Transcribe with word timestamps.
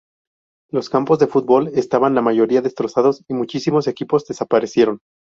Los 0.71 0.89
campos 0.89 1.19
de 1.19 1.27
fútbol 1.27 1.67
estaban 1.75 2.15
la 2.15 2.23
mayoría 2.23 2.63
destrozados 2.63 3.23
y 3.27 3.35
muchísimos 3.35 3.87
equipos 3.87 4.25
desaparecieron. 4.25 4.97